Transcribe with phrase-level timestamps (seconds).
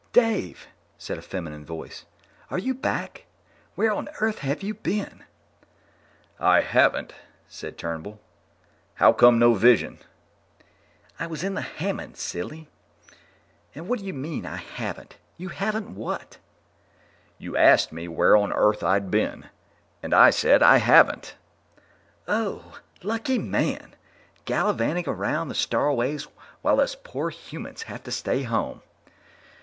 [0.13, 0.65] "Dave!"
[0.97, 2.05] said a feminine voice.
[2.49, 3.27] "Are you back?
[3.75, 5.25] Where on Earth have you been?"
[6.39, 7.13] "I haven't,"
[7.47, 8.19] said Turnbull.
[8.95, 9.99] "How come no vision?"
[11.19, 12.67] "I was in the hammam, silly.
[13.75, 15.17] And what do you mean 'I haven't'?
[15.37, 16.39] You haven't what?"
[17.37, 19.51] "You asked me where on Earth I'd been,
[20.01, 21.35] and I said I haven't."
[22.27, 22.79] "Oh!
[23.03, 23.95] Lucky man!
[24.45, 26.23] Gallivanting around the starways
[26.63, 28.81] while us poor humans have to stay home."